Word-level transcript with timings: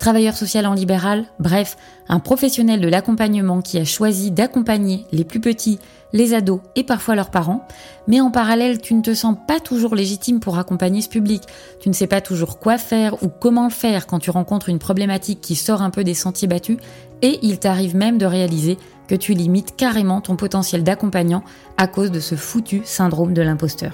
travailleur 0.00 0.34
social 0.34 0.66
en 0.66 0.72
libéral, 0.72 1.26
bref, 1.38 1.76
un 2.08 2.18
professionnel 2.18 2.80
de 2.80 2.88
l'accompagnement 2.88 3.60
qui 3.60 3.78
a 3.78 3.84
choisi 3.84 4.30
d'accompagner 4.30 5.04
les 5.12 5.24
plus 5.24 5.40
petits, 5.40 5.78
les 6.12 6.34
ados 6.34 6.60
et 6.74 6.84
parfois 6.84 7.14
leurs 7.14 7.30
parents, 7.30 7.68
mais 8.08 8.20
en 8.20 8.30
parallèle 8.30 8.80
tu 8.80 8.94
ne 8.94 9.02
te 9.02 9.14
sens 9.14 9.36
pas 9.46 9.60
toujours 9.60 9.94
légitime 9.94 10.40
pour 10.40 10.58
accompagner 10.58 11.02
ce 11.02 11.08
public, 11.10 11.42
tu 11.80 11.90
ne 11.90 11.94
sais 11.94 12.06
pas 12.06 12.22
toujours 12.22 12.58
quoi 12.58 12.78
faire 12.78 13.22
ou 13.22 13.28
comment 13.28 13.64
le 13.64 13.70
faire 13.70 14.06
quand 14.06 14.18
tu 14.18 14.30
rencontres 14.30 14.70
une 14.70 14.78
problématique 14.78 15.42
qui 15.42 15.54
sort 15.54 15.82
un 15.82 15.90
peu 15.90 16.02
des 16.02 16.14
sentiers 16.14 16.48
battus, 16.48 16.78
et 17.22 17.38
il 17.42 17.58
t'arrive 17.58 17.94
même 17.94 18.16
de 18.16 18.26
réaliser 18.26 18.78
que 19.06 19.14
tu 19.14 19.34
limites 19.34 19.76
carrément 19.76 20.22
ton 20.22 20.34
potentiel 20.34 20.82
d'accompagnant 20.82 21.44
à 21.76 21.86
cause 21.86 22.10
de 22.10 22.20
ce 22.20 22.36
foutu 22.36 22.80
syndrome 22.84 23.34
de 23.34 23.42
l'imposteur. 23.42 23.92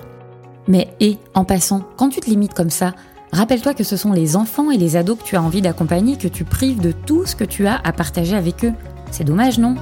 Mais 0.68 0.88
et, 1.00 1.18
en 1.34 1.44
passant, 1.44 1.82
quand 1.96 2.10
tu 2.10 2.20
te 2.20 2.30
limites 2.30 2.54
comme 2.54 2.70
ça, 2.70 2.94
Rappelle-toi 3.32 3.74
que 3.74 3.84
ce 3.84 3.96
sont 3.96 4.12
les 4.12 4.36
enfants 4.36 4.70
et 4.70 4.78
les 4.78 4.96
ados 4.96 5.18
que 5.18 5.24
tu 5.24 5.36
as 5.36 5.42
envie 5.42 5.60
d'accompagner 5.60 6.16
que 6.16 6.28
tu 6.28 6.44
prives 6.44 6.80
de 6.80 6.92
tout 6.92 7.26
ce 7.26 7.36
que 7.36 7.44
tu 7.44 7.66
as 7.66 7.76
à 7.76 7.92
partager 7.92 8.36
avec 8.36 8.64
eux. 8.64 8.72
C'est 9.10 9.24
dommage, 9.24 9.58
non? 9.58 9.74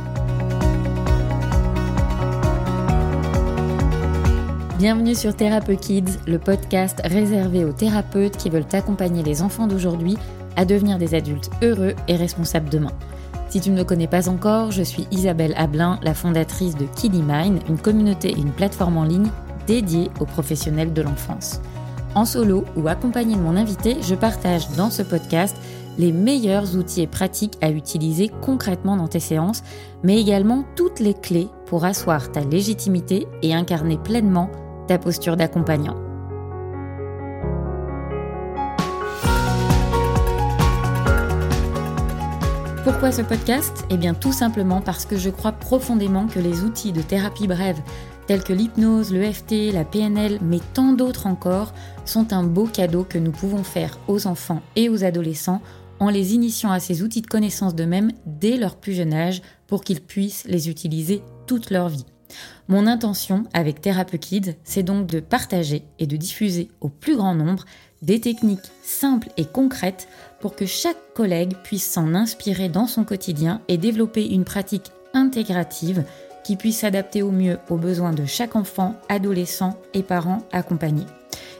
Bienvenue 4.78 5.14
sur 5.14 5.36
Thérapeute 5.36 5.80
Kids, 5.80 6.18
le 6.26 6.38
podcast 6.38 7.00
réservé 7.04 7.64
aux 7.64 7.72
thérapeutes 7.72 8.36
qui 8.36 8.50
veulent 8.50 8.66
accompagner 8.72 9.22
les 9.22 9.40
enfants 9.40 9.66
d'aujourd'hui 9.66 10.16
à 10.56 10.64
devenir 10.64 10.98
des 10.98 11.14
adultes 11.14 11.50
heureux 11.62 11.94
et 12.08 12.16
responsables 12.16 12.68
demain. 12.68 12.92
Si 13.48 13.60
tu 13.60 13.70
ne 13.70 13.76
me 13.76 13.84
connais 13.84 14.08
pas 14.08 14.28
encore, 14.28 14.72
je 14.72 14.82
suis 14.82 15.06
Isabelle 15.12 15.54
Ablin, 15.56 16.00
la 16.02 16.12
fondatrice 16.12 16.76
de 16.76 16.86
Kiddy 16.96 17.22
Mind, 17.22 17.60
une 17.68 17.78
communauté 17.78 18.30
et 18.30 18.40
une 18.40 18.50
plateforme 18.50 18.96
en 18.96 19.04
ligne 19.04 19.30
dédiée 19.66 20.10
aux 20.18 20.26
professionnels 20.26 20.92
de 20.92 21.02
l'enfance. 21.02 21.60
En 22.14 22.24
solo 22.24 22.64
ou 22.76 22.86
accompagné 22.88 23.34
de 23.34 23.40
mon 23.40 23.56
invité, 23.56 23.96
je 24.00 24.14
partage 24.14 24.68
dans 24.76 24.90
ce 24.90 25.02
podcast 25.02 25.56
les 25.98 26.12
meilleurs 26.12 26.76
outils 26.76 27.02
et 27.02 27.06
pratiques 27.06 27.56
à 27.60 27.70
utiliser 27.70 28.30
concrètement 28.40 28.96
dans 28.96 29.08
tes 29.08 29.20
séances, 29.20 29.62
mais 30.02 30.20
également 30.20 30.64
toutes 30.76 31.00
les 31.00 31.14
clés 31.14 31.48
pour 31.66 31.84
asseoir 31.84 32.30
ta 32.32 32.40
légitimité 32.40 33.26
et 33.42 33.54
incarner 33.54 33.98
pleinement 33.98 34.50
ta 34.86 34.98
posture 34.98 35.36
d'accompagnant. 35.36 35.96
Pourquoi 42.84 43.12
ce 43.12 43.22
podcast? 43.22 43.86
Eh 43.88 43.96
bien 43.96 44.12
tout 44.12 44.34
simplement 44.34 44.82
parce 44.82 45.06
que 45.06 45.16
je 45.16 45.30
crois 45.30 45.52
profondément 45.52 46.26
que 46.26 46.38
les 46.38 46.64
outils 46.64 46.92
de 46.92 47.00
thérapie 47.00 47.46
brève 47.46 47.80
tels 48.26 48.44
que 48.44 48.52
l'hypnose, 48.52 49.10
l'EFT, 49.10 49.72
la 49.72 49.86
PNL, 49.86 50.38
mais 50.42 50.60
tant 50.74 50.92
d'autres 50.92 51.26
encore, 51.26 51.72
sont 52.04 52.34
un 52.34 52.42
beau 52.42 52.66
cadeau 52.66 53.02
que 53.02 53.16
nous 53.16 53.30
pouvons 53.30 53.64
faire 53.64 53.98
aux 54.06 54.26
enfants 54.26 54.60
et 54.76 54.90
aux 54.90 55.02
adolescents 55.02 55.62
en 55.98 56.10
les 56.10 56.34
initiant 56.34 56.72
à 56.72 56.78
ces 56.78 57.02
outils 57.02 57.22
de 57.22 57.26
connaissance 57.26 57.74
d'eux-mêmes 57.74 58.12
dès 58.26 58.58
leur 58.58 58.76
plus 58.76 58.92
jeune 58.92 59.14
âge 59.14 59.40
pour 59.66 59.82
qu'ils 59.82 60.02
puissent 60.02 60.44
les 60.46 60.68
utiliser 60.68 61.22
toute 61.46 61.70
leur 61.70 61.88
vie. 61.88 62.04
Mon 62.68 62.86
intention 62.86 63.44
avec 63.54 63.80
Thérapeute 63.80 64.20
Kids, 64.20 64.54
c'est 64.62 64.82
donc 64.82 65.06
de 65.06 65.20
partager 65.20 65.84
et 65.98 66.06
de 66.06 66.16
diffuser 66.16 66.68
au 66.82 66.90
plus 66.90 67.16
grand 67.16 67.34
nombre 67.34 67.64
des 68.04 68.20
techniques 68.20 68.70
simples 68.82 69.28
et 69.36 69.46
concrètes 69.46 70.08
pour 70.40 70.54
que 70.54 70.66
chaque 70.66 71.14
collègue 71.14 71.54
puisse 71.62 71.90
s'en 71.90 72.14
inspirer 72.14 72.68
dans 72.68 72.86
son 72.86 73.04
quotidien 73.04 73.62
et 73.68 73.78
développer 73.78 74.26
une 74.26 74.44
pratique 74.44 74.92
intégrative 75.14 76.04
qui 76.44 76.56
puisse 76.56 76.80
s'adapter 76.80 77.22
au 77.22 77.30
mieux 77.30 77.58
aux 77.70 77.78
besoins 77.78 78.12
de 78.12 78.26
chaque 78.26 78.56
enfant, 78.56 78.94
adolescent 79.08 79.78
et 79.94 80.02
parents 80.02 80.42
accompagnés. 80.52 81.06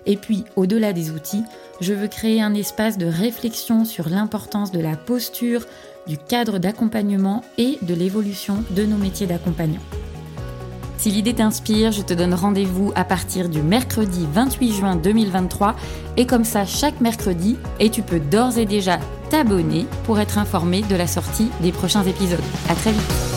Et 0.05 0.17
puis, 0.17 0.45
au-delà 0.57 0.93
des 0.93 1.11
outils, 1.11 1.45
je 1.81 1.95
veux 1.95 2.09
créer 2.09 2.43
un 2.43 2.53
espace 2.53 2.99
de 2.99 3.07
réflexion 3.07 3.87
sur 3.87 4.11
l'importance 4.11 4.71
de 4.71 4.81
la 4.81 4.97
posture, 4.97 5.65
du 6.07 6.19
cadre 6.19 6.59
d'accompagnement 6.59 7.43
et 7.57 7.79
de 7.81 7.95
l'évolution 7.95 8.63
de 8.71 8.85
nos 8.85 8.99
métiers 8.99 9.27
d'accompagnant. 9.27 9.81
Si 10.99 11.11
l'idée 11.11 11.35
t'inspire, 11.35 11.93
je 11.93 12.03
te 12.03 12.15
donne 12.15 12.35
rendez-vous 12.35 12.93
à 12.95 13.05
partir 13.05 13.49
du 13.49 13.63
mercredi 13.63 14.27
28 14.33 14.73
juin 14.73 14.97
2023 14.97 15.75
et 16.17 16.27
comme 16.27 16.45
ça 16.45 16.65
chaque 16.65 17.01
mercredi 17.01 17.57
et 17.81 17.91
tu 17.91 18.03
peux 18.03 18.21
d'ores 18.21 18.59
et 18.59 18.67
déjà 18.67 18.99
t'abonner 19.31 19.87
pour 20.05 20.21
être 20.21 20.39
informé 20.39 20.83
de 20.83 20.97
la 20.97 21.07
sortie 21.07 21.51
des 21.61 21.73
prochains 21.73 22.05
épisodes. 22.05 22.41
À 22.69 22.75
très 22.75 22.93
vite. 22.93 23.34